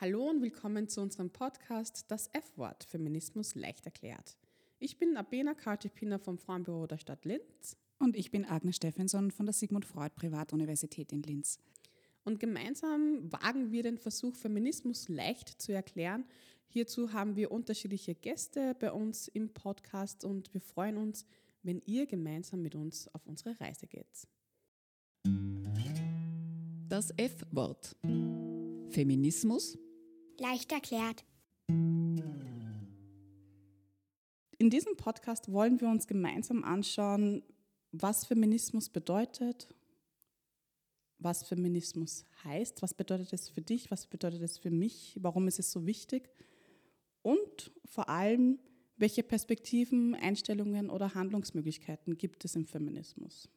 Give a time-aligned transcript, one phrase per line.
[0.00, 4.36] Hallo und willkommen zu unserem Podcast Das F-Wort Feminismus leicht erklärt.
[4.80, 7.76] Ich bin Abena Kartipiner vom Frauenbüro der Stadt Linz.
[8.00, 11.60] Und ich bin Agnes Stephenson von der Sigmund Freud Privatuniversität in Linz.
[12.24, 16.24] Und gemeinsam wagen wir den Versuch, Feminismus leicht zu erklären.
[16.66, 21.24] Hierzu haben wir unterschiedliche Gäste bei uns im Podcast und wir freuen uns,
[21.62, 24.26] wenn ihr gemeinsam mit uns auf unsere Reise geht.
[26.88, 27.96] Das F-Wort.
[28.94, 29.76] Feminismus
[30.38, 31.24] Leicht erklärt.
[31.68, 32.20] In
[34.70, 37.42] diesem Podcast wollen wir uns gemeinsam anschauen,
[37.90, 39.74] was Feminismus bedeutet,
[41.18, 45.58] was Feminismus heißt, was bedeutet es für dich, was bedeutet es für mich, warum ist
[45.58, 46.30] es so wichtig
[47.22, 48.60] und vor allem,
[48.96, 53.48] welche Perspektiven, Einstellungen oder Handlungsmöglichkeiten gibt es im Feminismus.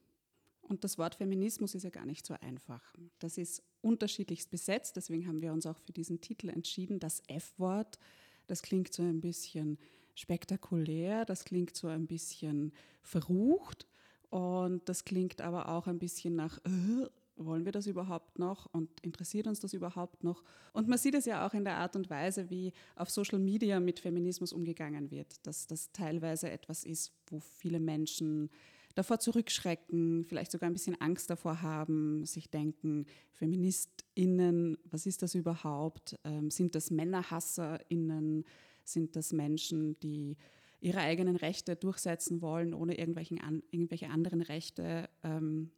[0.61, 2.95] Und das Wort Feminismus ist ja gar nicht so einfach.
[3.19, 6.99] Das ist unterschiedlichst besetzt, deswegen haben wir uns auch für diesen Titel entschieden.
[6.99, 7.99] Das F-Wort,
[8.47, 9.77] das klingt so ein bisschen
[10.15, 13.87] spektakulär, das klingt so ein bisschen verrucht
[14.29, 18.89] und das klingt aber auch ein bisschen nach, äh, wollen wir das überhaupt noch und
[19.01, 20.43] interessiert uns das überhaupt noch?
[20.73, 23.79] Und man sieht es ja auch in der Art und Weise, wie auf Social Media
[23.79, 28.49] mit Feminismus umgegangen wird, dass das teilweise etwas ist, wo viele Menschen
[28.97, 35.35] davor zurückschrecken, vielleicht sogar ein bisschen Angst davor haben, sich denken, FeministInnen, was ist das
[35.35, 36.17] überhaupt?
[36.23, 38.43] Ähm, sind das MännerhasserInnen?
[38.83, 40.35] Sind das Menschen, die
[40.79, 45.71] ihre eigenen Rechte durchsetzen wollen, ohne irgendwelchen an, irgendwelche anderen Rechte ähm,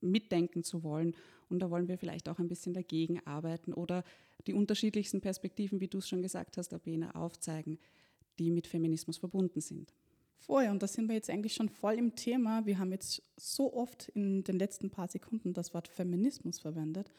[0.00, 1.14] mitdenken zu wollen.
[1.48, 4.02] Und da wollen wir vielleicht auch ein bisschen dagegen arbeiten oder
[4.46, 7.78] die unterschiedlichsten Perspektiven, wie du es schon gesagt hast, Abena, aufzeigen,
[8.38, 9.92] die mit Feminismus verbunden sind.
[10.40, 12.64] Voll, und da sind wir jetzt eigentlich schon voll im Thema.
[12.64, 17.12] Wir haben jetzt so oft in den letzten paar Sekunden das Wort Feminismus verwendet.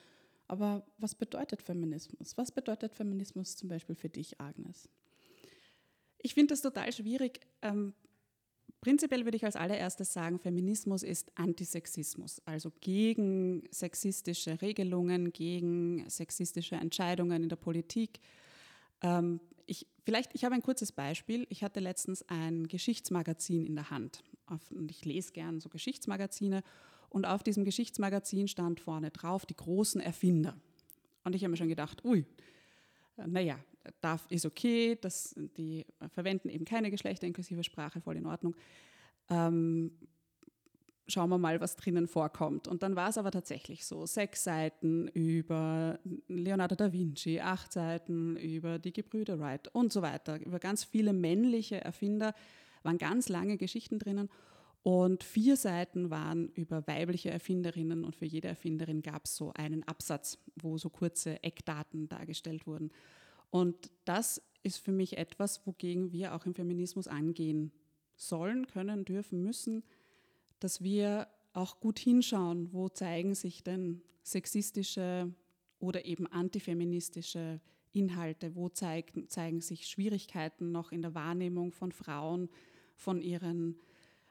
[0.48, 2.36] Aber was bedeutet Feminismus?
[2.36, 4.90] Was bedeutet Feminismus zum Beispiel für dich, Agnes?
[6.18, 7.42] Ich finde das total schwierig.
[7.62, 7.94] Ähm,
[8.82, 16.76] prinzipiell würde ich als allererstes sagen, Feminismus ist Antisexismus, also gegen sexistische Regelungen, gegen sexistische
[16.76, 18.20] Entscheidungen in der Politik.
[19.04, 19.40] Ähm,
[20.04, 21.46] vielleicht, ich habe ein kurzes Beispiel.
[21.50, 24.24] Ich hatte letztens ein Geschichtsmagazin in der Hand.
[24.70, 26.64] Und ich lese gern so Geschichtsmagazine.
[27.10, 30.56] Und auf diesem Geschichtsmagazin stand vorne drauf die großen Erfinder.
[31.24, 32.26] Und ich habe mir schon gedacht, ui,
[33.18, 33.60] naja,
[34.00, 38.56] darf, ist okay, das, die verwenden eben keine geschlechterinklusive Sprache, voll in Ordnung.
[39.30, 39.92] Ähm,
[41.08, 42.68] schauen wir mal, was drinnen vorkommt.
[42.68, 48.38] Und dann war es aber tatsächlich so, sechs Seiten über Leonardo da Vinci, acht Seiten
[48.38, 52.34] über die Gebrüder Wright und so weiter, über ganz viele männliche Erfinder,
[52.84, 54.30] waren ganz lange Geschichten drinnen.
[54.84, 59.84] Und vier Seiten waren über weibliche Erfinderinnen und für jede Erfinderin gab es so einen
[59.84, 62.92] Absatz, wo so kurze Eckdaten dargestellt wurden.
[63.52, 67.72] Und das ist für mich etwas, wogegen wir auch im Feminismus angehen
[68.16, 69.84] sollen, können, dürfen, müssen,
[70.62, 75.34] dass wir auch gut hinschauen, wo zeigen sich denn sexistische
[75.80, 77.60] oder eben antifeministische
[77.92, 82.50] Inhalte, wo zeigen, zeigen sich Schwierigkeiten noch in der Wahrnehmung von Frauen,
[82.96, 83.78] von ihren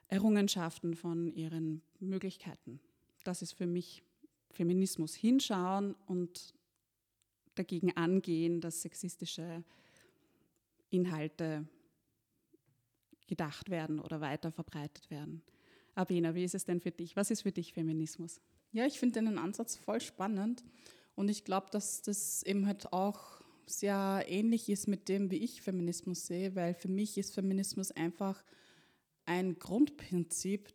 [0.07, 2.79] Errungenschaften, von ihren Möglichkeiten.
[3.23, 4.01] Das ist für mich
[4.49, 5.13] Feminismus.
[5.13, 6.55] Hinschauen und
[7.55, 9.63] dagegen angehen, dass sexistische
[10.89, 11.67] Inhalte
[13.27, 15.43] gedacht werden oder weiter verbreitet werden.
[15.95, 17.15] Abena, wie ist es denn für dich?
[17.15, 18.41] Was ist für dich Feminismus?
[18.71, 20.63] Ja, ich finde den Ansatz voll spannend
[21.15, 25.61] und ich glaube, dass das eben halt auch sehr ähnlich ist mit dem, wie ich
[25.61, 28.43] Feminismus sehe, weil für mich ist Feminismus einfach
[29.25, 30.73] ein Grundprinzip,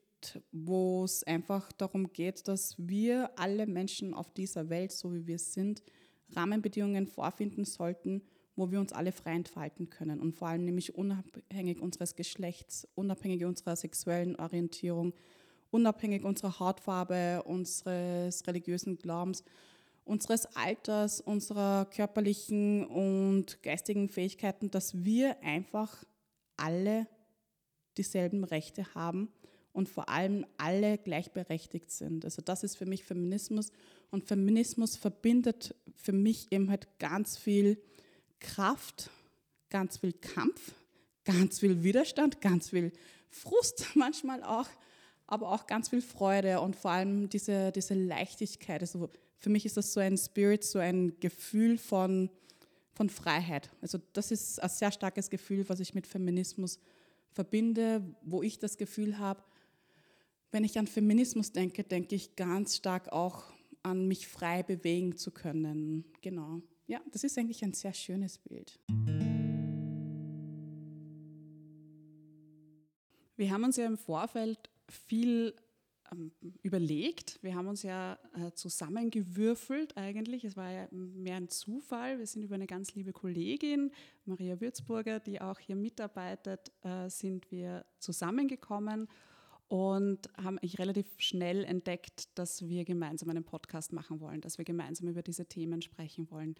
[0.53, 5.38] wo es einfach darum geht, dass wir alle Menschen auf dieser Welt, so wie wir
[5.38, 5.83] sind,
[6.31, 8.22] Rahmenbedingungen vorfinden sollten,
[8.56, 13.44] wo wir uns alle frei entfalten können und vor allem nämlich unabhängig unseres Geschlechts, unabhängig
[13.44, 15.12] unserer sexuellen Orientierung,
[15.70, 19.44] unabhängig unserer Hautfarbe, unseres religiösen Glaubens,
[20.04, 26.04] unseres Alters, unserer körperlichen und geistigen Fähigkeiten, dass wir einfach
[26.56, 27.06] alle
[27.98, 29.28] dieselben Rechte haben
[29.72, 32.24] und vor allem alle gleichberechtigt sind.
[32.24, 33.70] Also das ist für mich Feminismus
[34.10, 37.78] und Feminismus verbindet für mich eben halt ganz viel
[38.47, 39.10] Kraft,
[39.71, 40.72] ganz viel Kampf,
[41.25, 42.93] ganz viel Widerstand, ganz viel
[43.28, 44.69] Frust manchmal auch,
[45.27, 48.81] aber auch ganz viel Freude und vor allem diese, diese Leichtigkeit.
[48.81, 52.31] Also für mich ist das so ein Spirit, so ein Gefühl von,
[52.95, 53.71] von Freiheit.
[53.83, 56.78] Also das ist ein sehr starkes Gefühl, was ich mit Feminismus
[57.33, 59.43] verbinde, wo ich das Gefühl habe,
[60.53, 63.45] wenn ich an Feminismus denke, denke ich ganz stark auch
[63.83, 66.04] an mich frei bewegen zu können.
[66.22, 66.63] Genau.
[66.86, 68.78] Ja, das ist eigentlich ein sehr schönes Bild.
[73.36, 75.54] Wir haben uns ja im Vorfeld viel
[76.12, 77.38] ähm, überlegt.
[77.42, 80.44] Wir haben uns ja äh, zusammengewürfelt eigentlich.
[80.44, 82.18] Es war ja mehr ein Zufall.
[82.18, 83.91] Wir sind über eine ganz liebe Kollegin,
[84.24, 89.09] Maria Würzburger, die auch hier mitarbeitet, äh, sind wir zusammengekommen
[89.68, 94.65] und haben eigentlich relativ schnell entdeckt, dass wir gemeinsam einen Podcast machen wollen, dass wir
[94.65, 96.54] gemeinsam über diese Themen sprechen wollen.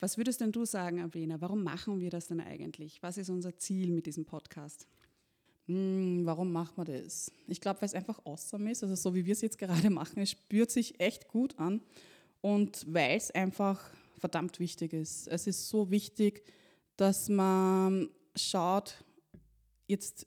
[0.00, 1.40] Was würdest denn du sagen, Avena?
[1.40, 3.02] Warum machen wir das denn eigentlich?
[3.02, 4.88] Was ist unser Ziel mit diesem Podcast?
[5.66, 7.32] Hm, warum macht man das?
[7.46, 10.20] Ich glaube, weil es einfach awesome ist, also so wie wir es jetzt gerade machen,
[10.20, 11.80] es spürt sich echt gut an
[12.42, 13.80] und weil es einfach
[14.18, 15.28] verdammt wichtig ist.
[15.28, 16.44] Es ist so wichtig,
[16.96, 19.02] dass man schaut,
[19.86, 20.26] jetzt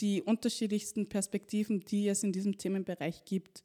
[0.00, 3.64] die unterschiedlichsten Perspektiven, die es in diesem Themenbereich gibt,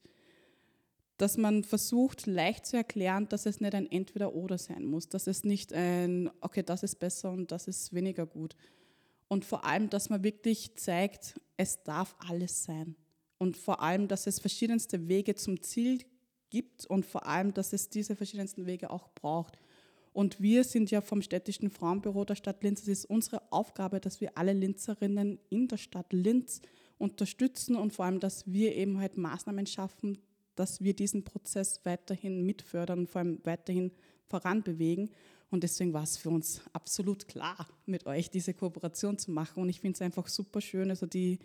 [1.17, 5.43] dass man versucht, leicht zu erklären, dass es nicht ein Entweder-Oder sein muss, dass es
[5.43, 8.55] nicht ein, okay, das ist besser und das ist weniger gut.
[9.27, 12.95] Und vor allem, dass man wirklich zeigt, es darf alles sein.
[13.37, 15.99] Und vor allem, dass es verschiedenste Wege zum Ziel
[16.49, 19.57] gibt und vor allem, dass es diese verschiedensten Wege auch braucht.
[20.13, 22.83] Und wir sind ja vom städtischen Frauenbüro der Stadt Linz.
[22.83, 26.61] Es ist unsere Aufgabe, dass wir alle Linzerinnen in der Stadt Linz
[26.99, 30.19] unterstützen und vor allem, dass wir eben halt Maßnahmen schaffen,
[30.55, 33.91] dass wir diesen Prozess weiterhin mitfördern und vor allem weiterhin
[34.27, 35.09] voranbewegen.
[35.49, 39.63] Und deswegen war es für uns absolut klar, mit euch diese Kooperation zu machen.
[39.63, 40.91] Und ich finde es einfach super schön.
[40.91, 41.39] Also die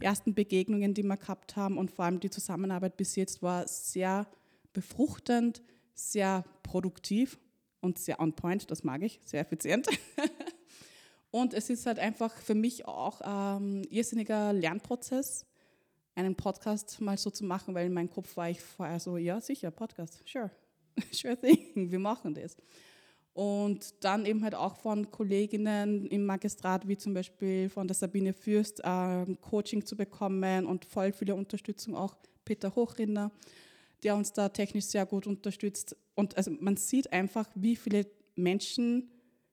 [0.00, 4.26] ersten Begegnungen, die wir gehabt haben und vor allem die Zusammenarbeit bis jetzt war sehr
[4.72, 5.62] befruchtend,
[5.94, 7.38] sehr produktiv
[7.80, 9.88] und sehr on point, das mag ich, sehr effizient.
[11.30, 15.46] und es ist halt einfach für mich auch ein ähm, irrsinniger Lernprozess,
[16.14, 19.40] einen Podcast mal so zu machen, weil in meinem Kopf war ich vorher so, ja
[19.40, 20.50] sicher, Podcast, sure,
[21.12, 22.56] sure thing, wir machen das.
[23.34, 28.32] Und dann eben halt auch von Kolleginnen im Magistrat, wie zum Beispiel von der Sabine
[28.32, 33.30] Fürst, äh, Coaching zu bekommen und voll viele Unterstützung, auch Peter Hochrinder
[34.02, 35.96] der uns da technisch sehr gut unterstützt.
[36.16, 39.08] Und also man sieht einfach, wie viele Menschen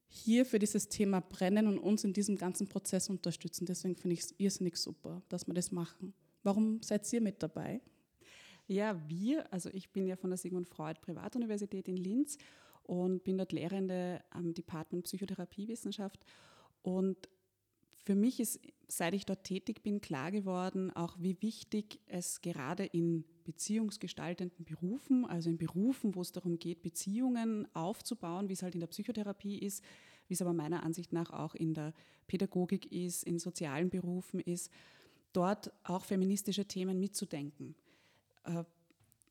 [0.07, 3.65] hier für dieses Thema brennen und uns in diesem ganzen Prozess unterstützen.
[3.65, 6.13] Deswegen finde ich es irrsinnig super, dass wir das machen.
[6.41, 7.81] Warum seid ihr mit dabei?
[8.67, 12.37] Ja, wir, also ich bin ja von der Sigmund Freud Privatuniversität in Linz
[12.83, 16.25] und bin dort Lehrende am Department Psychotherapiewissenschaft.
[16.81, 17.27] Und
[18.03, 22.85] für mich ist, seit ich dort tätig bin, klar geworden, auch wie wichtig es gerade
[22.85, 28.75] in beziehungsgestaltenden Berufen, also in Berufen, wo es darum geht, Beziehungen aufzubauen, wie es halt
[28.75, 29.83] in der Psychotherapie ist,
[30.27, 31.93] wie es aber meiner Ansicht nach auch in der
[32.27, 34.71] Pädagogik ist, in sozialen Berufen ist,
[35.31, 37.75] dort auch feministische Themen mitzudenken.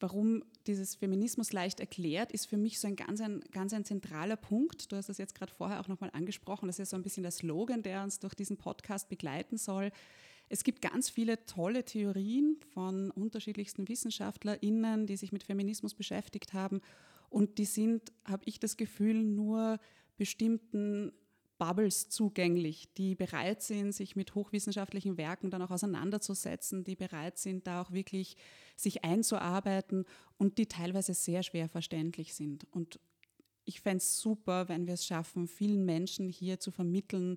[0.03, 4.35] Warum dieses Feminismus leicht erklärt, ist für mich so ein ganz ein, ganz ein zentraler
[4.35, 4.91] Punkt.
[4.91, 6.67] Du hast das jetzt gerade vorher auch nochmal angesprochen.
[6.67, 9.93] Das ist so ein bisschen der Slogan, der uns durch diesen Podcast begleiten soll.
[10.49, 16.81] Es gibt ganz viele tolle Theorien von unterschiedlichsten WissenschaftlerInnen, die sich mit Feminismus beschäftigt haben.
[17.31, 19.79] Und die sind, habe ich das Gefühl, nur
[20.17, 21.13] bestimmten
[21.63, 27.69] Bubbles zugänglich, die bereit sind, sich mit hochwissenschaftlichen Werken dann auch auseinanderzusetzen, die bereit sind,
[27.69, 28.37] da auch wirklich
[28.75, 30.05] sich einzuarbeiten
[30.39, 32.67] und die teilweise sehr schwer verständlich sind.
[32.73, 32.99] Und
[33.65, 37.37] ich fände es super, wenn wir es schaffen, vielen Menschen hier zu vermitteln,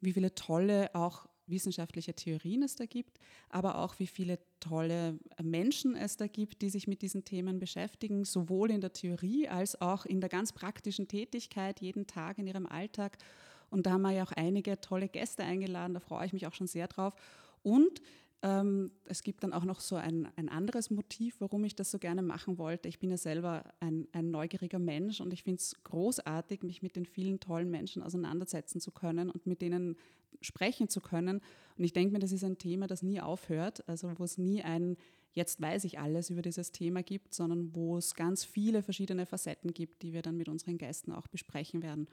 [0.00, 3.18] wie viele tolle auch wissenschaftliche Theorien es da gibt,
[3.50, 8.24] aber auch wie viele tolle Menschen es da gibt, die sich mit diesen Themen beschäftigen,
[8.24, 12.64] sowohl in der Theorie als auch in der ganz praktischen Tätigkeit jeden Tag in ihrem
[12.64, 13.18] Alltag.
[13.70, 16.54] Und da haben wir ja auch einige tolle Gäste eingeladen, da freue ich mich auch
[16.54, 17.14] schon sehr drauf.
[17.62, 18.00] Und
[18.42, 21.98] ähm, es gibt dann auch noch so ein, ein anderes Motiv, warum ich das so
[21.98, 22.88] gerne machen wollte.
[22.88, 26.96] Ich bin ja selber ein, ein neugieriger Mensch und ich finde es großartig, mich mit
[26.96, 29.96] den vielen tollen Menschen auseinandersetzen zu können und mit denen
[30.42, 31.40] sprechen zu können.
[31.76, 34.62] Und ich denke mir, das ist ein Thema, das nie aufhört, also wo es nie
[34.62, 34.96] ein
[35.36, 39.74] Jetzt weiß ich alles über dieses Thema gibt, sondern wo es ganz viele verschiedene Facetten
[39.74, 42.08] gibt, die wir dann mit unseren Gästen auch besprechen werden.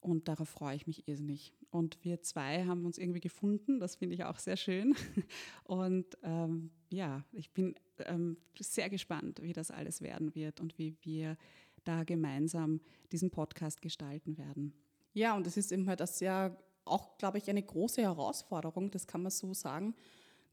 [0.00, 1.52] Und darauf freue ich mich irrsinnig.
[1.70, 4.94] Und wir zwei haben uns irgendwie gefunden, das finde ich auch sehr schön.
[5.64, 7.74] Und ähm, ja, ich bin
[8.06, 11.36] ähm, sehr gespannt, wie das alles werden wird und wie wir
[11.84, 12.80] da gemeinsam
[13.12, 14.72] diesen Podcast gestalten werden.
[15.14, 19.06] Ja, und es ist eben halt das ja auch, glaube ich, eine große Herausforderung, das
[19.06, 19.94] kann man so sagen,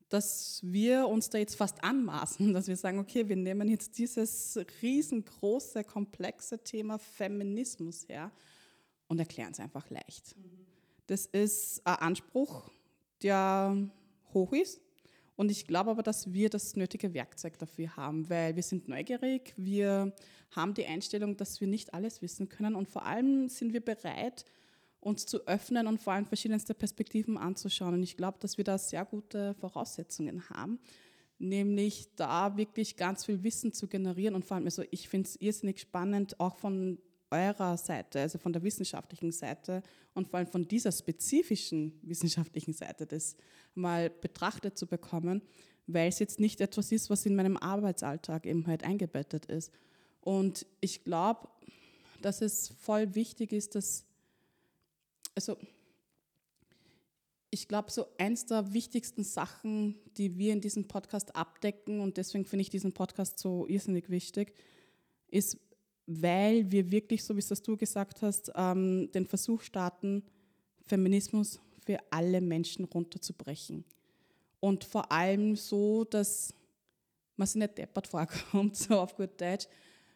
[0.10, 4.60] dass wir uns da jetzt fast anmaßen, dass wir sagen, okay, wir nehmen jetzt dieses
[4.82, 8.32] riesengroße, komplexe Thema Feminismus her
[9.08, 10.36] und erklären es einfach leicht.
[11.08, 12.70] Das ist ein Anspruch,
[13.22, 13.90] der
[14.34, 14.82] hoch ist
[15.36, 19.54] Und ich glaube aber, dass wir das nötige Werkzeug dafür haben, weil wir sind neugierig,
[19.58, 20.14] wir
[20.52, 24.46] haben die Einstellung, dass wir nicht alles wissen können und vor allem sind wir bereit,
[25.02, 27.94] uns zu öffnen und vor allem verschiedenste Perspektiven anzuschauen.
[27.94, 30.80] Und ich glaube, dass wir da sehr gute Voraussetzungen haben,
[31.38, 35.36] nämlich da wirklich ganz viel Wissen zu generieren und vor allem, also ich finde es
[35.36, 36.98] irrsinnig spannend, auch von
[37.36, 43.06] eurer Seite, also von der wissenschaftlichen Seite und vor allem von dieser spezifischen wissenschaftlichen Seite
[43.06, 43.36] das
[43.74, 45.42] mal betrachtet zu bekommen,
[45.88, 49.72] weil es jetzt nicht etwas ist, was in meinem Arbeitsalltag eben halt eingebettet ist.
[50.22, 51.48] Und ich glaube,
[52.22, 54.06] dass es voll wichtig ist, dass,
[55.36, 55.58] also
[57.52, 62.46] ich glaube, so eins der wichtigsten Sachen, die wir in diesem Podcast abdecken, und deswegen
[62.46, 64.54] finde ich diesen Podcast so irrsinnig wichtig,
[65.30, 65.58] ist,
[66.08, 70.24] weil wir wirklich, so wie es du gesagt hast, ähm, den Versuch starten,
[70.86, 73.84] Feminismus für alle Menschen runterzubrechen.
[74.60, 76.54] Und vor allem so, dass
[77.36, 79.68] man sich nicht deppert vorkommt, so auf gut Deutsch,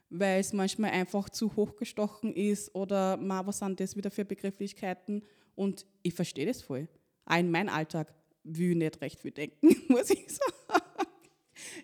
[0.09, 5.23] weil es manchmal einfach zu hochgestochen ist oder mal, was sind das wieder für Begrifflichkeiten
[5.55, 6.87] und ich verstehe das voll.
[7.25, 10.53] Auch in meinem Alltag will ich nicht recht viel denken, muss ich sagen.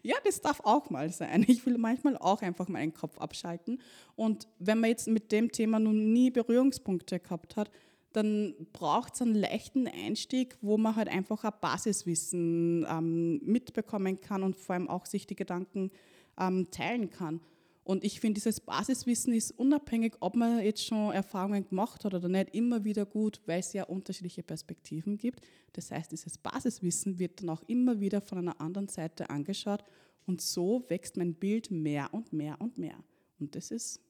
[0.03, 1.45] Ja, das darf auch mal sein.
[1.47, 3.81] Ich will manchmal auch einfach meinen Kopf abschalten.
[4.15, 7.71] Und wenn man jetzt mit dem Thema nun nie Berührungspunkte gehabt hat,
[8.13, 14.43] dann braucht es einen leichten Einstieg, wo man halt einfach ein Basiswissen ähm, mitbekommen kann
[14.43, 15.91] und vor allem auch sich die Gedanken
[16.39, 17.41] ähm, teilen kann.
[17.85, 22.27] Und ich finde, dieses Basiswissen ist unabhängig, ob man jetzt schon Erfahrungen gemacht hat oder
[22.27, 25.41] nicht, immer wieder gut, weil es ja unterschiedliche Perspektiven gibt.
[25.73, 29.83] Das heißt, dieses Basiswissen wird dann auch immer wieder von einer anderen Seite angeschaut
[30.25, 32.97] und so wächst mein Bild mehr und mehr und mehr.
[33.39, 34.01] Und das ist,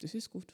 [0.00, 0.52] das ist gut.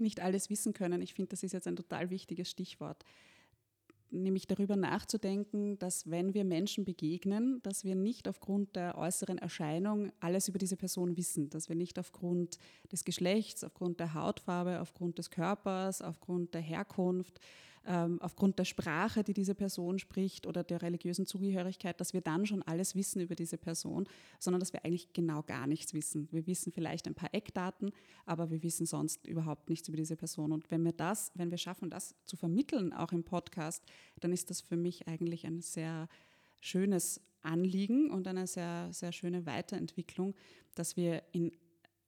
[0.00, 1.00] Nicht alles wissen können.
[1.00, 3.04] Ich finde, das ist jetzt ein total wichtiges Stichwort
[4.10, 10.12] nämlich darüber nachzudenken, dass wenn wir Menschen begegnen, dass wir nicht aufgrund der äußeren Erscheinung
[10.20, 12.58] alles über diese Person wissen, dass wir nicht aufgrund
[12.90, 17.40] des Geschlechts, aufgrund der Hautfarbe, aufgrund des Körpers, aufgrund der Herkunft,
[17.88, 22.44] ähm, aufgrund der Sprache, die diese Person spricht oder der religiösen Zugehörigkeit, dass wir dann
[22.44, 24.06] schon alles wissen über diese Person,
[24.38, 26.28] sondern dass wir eigentlich genau gar nichts wissen.
[26.30, 27.90] Wir wissen vielleicht ein paar Eckdaten,
[28.26, 30.52] aber wir wissen sonst überhaupt nichts über diese Person.
[30.52, 33.82] Und wenn wir das, wenn wir schaffen, das zu vermitteln, auch im Podcast,
[34.20, 36.08] dann ist das für mich eigentlich ein sehr
[36.60, 40.34] schönes Anliegen und eine sehr, sehr schöne Weiterentwicklung,
[40.74, 41.52] dass wir in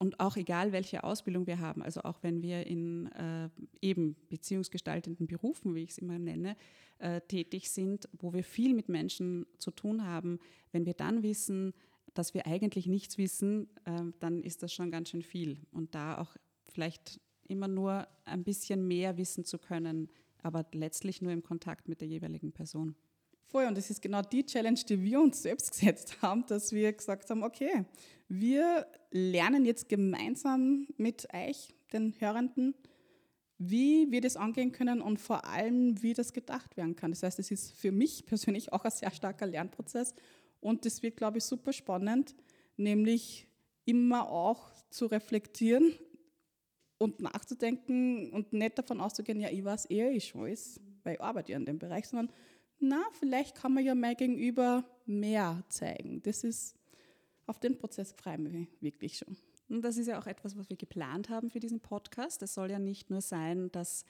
[0.00, 3.50] und auch egal, welche Ausbildung wir haben, also auch wenn wir in äh,
[3.82, 6.56] eben beziehungsgestaltenden Berufen, wie ich es immer nenne,
[7.00, 10.38] äh, tätig sind, wo wir viel mit Menschen zu tun haben,
[10.72, 11.74] wenn wir dann wissen,
[12.14, 15.58] dass wir eigentlich nichts wissen, äh, dann ist das schon ganz schön viel.
[15.70, 20.08] Und da auch vielleicht immer nur ein bisschen mehr wissen zu können,
[20.42, 22.96] aber letztlich nur im Kontakt mit der jeweiligen Person.
[23.50, 26.92] Voll, und das ist genau die Challenge, die wir uns selbst gesetzt haben, dass wir
[26.92, 27.84] gesagt haben, okay,
[28.28, 32.74] wir lernen jetzt gemeinsam mit euch, den Hörenden,
[33.58, 37.10] wie wir das angehen können und vor allem, wie das gedacht werden kann.
[37.10, 40.14] Das heißt, es ist für mich persönlich auch ein sehr starker Lernprozess
[40.60, 42.36] und das wird, glaube ich, super spannend,
[42.76, 43.48] nämlich
[43.84, 45.92] immer auch zu reflektieren
[46.98, 51.50] und nachzudenken und nicht davon auszugehen, ja, ich weiß eher ich alles, weil ich arbeite
[51.50, 52.30] ja in dem Bereich, sondern
[52.80, 56.22] na, vielleicht kann man ja mein Gegenüber mehr zeigen.
[56.22, 56.74] Das ist,
[57.46, 59.36] auf den Prozess freue ich mich wirklich schon.
[59.68, 62.42] Und das ist ja auch etwas, was wir geplant haben für diesen Podcast.
[62.42, 64.04] Es soll ja nicht nur sein, dass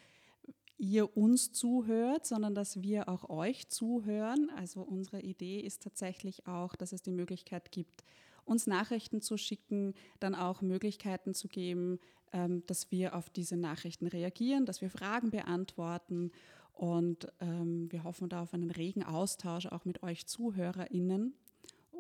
[0.79, 4.51] ihr uns zuhört, sondern dass wir auch euch zuhören.
[4.57, 8.05] Also unsere Idee ist tatsächlich auch, dass es die Möglichkeit gibt,
[8.47, 11.99] uns Nachrichten zu schicken, dann auch Möglichkeiten zu geben,
[12.33, 16.33] ähm, dass wir auf diese Nachrichten reagieren, dass wir Fragen beantworten
[16.73, 21.35] und ähm, wir hoffen da auf einen regen Austausch auch mit euch ZuhörerInnen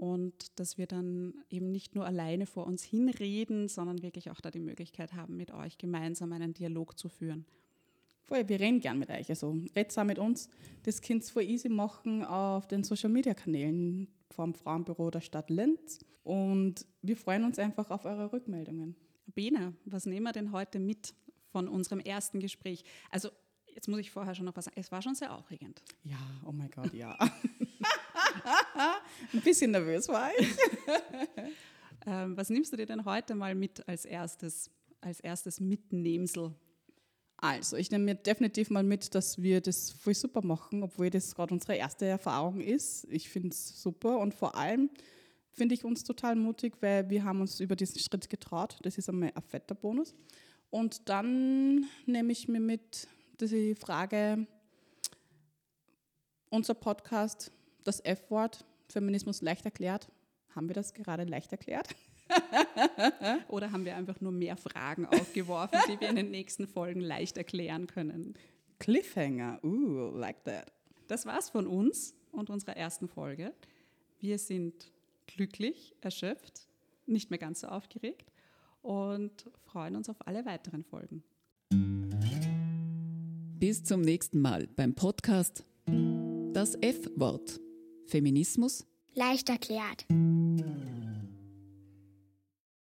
[0.00, 4.50] und dass wir dann eben nicht nur alleine vor uns hinreden, sondern wirklich auch da
[4.50, 7.44] die Möglichkeit haben, mit euch gemeinsam einen Dialog zu führen.
[8.22, 9.28] Voll, wir reden gern mit euch.
[9.28, 10.48] Also redet auch mit uns.
[10.84, 15.50] Das könnt ihr voll easy machen auf den Social Media Kanälen vom Frauenbüro der Stadt
[15.50, 15.98] Linz.
[16.22, 18.96] Und wir freuen uns einfach auf eure Rückmeldungen.
[19.26, 21.12] Bena, was nehmen wir denn heute mit
[21.50, 22.84] von unserem ersten Gespräch?
[23.10, 23.28] Also
[23.74, 24.78] Jetzt muss ich vorher schon noch was sagen.
[24.78, 25.82] Es war schon sehr aufregend.
[26.04, 27.16] Ja, oh mein Gott, ja.
[29.32, 30.48] Ein bisschen nervös war ich.
[32.06, 36.54] ähm, was nimmst du dir denn heute mal mit als erstes, als erstes Mitnehmsel?
[37.36, 41.34] Also, ich nehme mir definitiv mal mit, dass wir das voll super machen, obwohl das
[41.34, 43.06] gerade unsere erste Erfahrung ist.
[43.10, 44.90] Ich finde es super und vor allem
[45.52, 48.78] finde ich uns total mutig, weil wir haben uns über diesen Schritt getraut.
[48.82, 50.14] Das ist einmal ein fetter Bonus.
[50.68, 53.08] Und dann nehme ich mir mit,
[53.46, 54.46] die Frage,
[56.50, 57.52] unser Podcast,
[57.84, 60.08] das F-Wort, Feminismus leicht erklärt.
[60.54, 61.88] Haben wir das gerade leicht erklärt?
[63.48, 67.38] Oder haben wir einfach nur mehr Fragen aufgeworfen, die wir in den nächsten Folgen leicht
[67.38, 68.34] erklären können?
[68.78, 70.72] Cliffhanger, ooh, like that.
[71.08, 73.52] Das war's von uns und unserer ersten Folge.
[74.18, 74.92] Wir sind
[75.26, 76.68] glücklich, erschöpft,
[77.06, 78.32] nicht mehr ganz so aufgeregt
[78.82, 81.22] und freuen uns auf alle weiteren Folgen.
[83.60, 85.66] Bis zum nächsten Mal beim Podcast
[86.54, 87.60] Das F-Wort.
[88.06, 90.06] Feminismus Leicht erklärt.